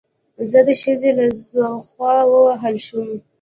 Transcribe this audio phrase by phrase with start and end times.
[0.51, 1.27] زه د ښځې له
[1.87, 3.09] خوا ووهل شوم